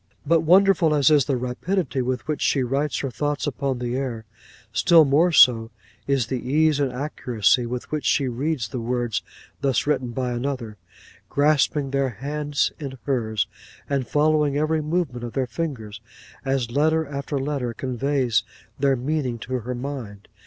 [0.25, 4.25] '"But wonderful as is the rapidity with which she writes her thoughts upon the air,
[4.73, 5.69] still more so
[6.07, 9.21] is the ease and accuracy with which she reads the words
[9.61, 10.77] thus written by another;
[11.29, 13.45] grasping their hands in hers,
[13.87, 16.01] and following every movement of their fingers,
[16.43, 18.41] as letter after letter conveys
[18.79, 20.27] their meaning to her mind.